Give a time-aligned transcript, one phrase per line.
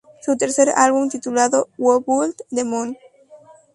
[0.19, 2.97] Su tercer álbum titulado "Who Built the Moon?